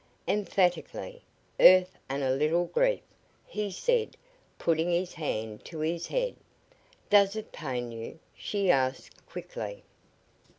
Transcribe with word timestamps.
"Emphatically! 0.27 1.21
Earth 1.59 1.95
and 2.09 2.23
a 2.23 2.31
little 2.33 2.65
grief," 2.65 3.01
he 3.45 3.69
said, 3.69 4.17
putting 4.57 4.89
his 4.91 5.13
hand 5.13 5.63
to 5.65 5.77
his 5.77 6.07
head. 6.07 6.35
"Does 7.11 7.35
it 7.35 7.51
pain 7.51 7.91
you?" 7.91 8.17
she 8.35 8.71
asked, 8.71 9.23
quickly. 9.27 9.83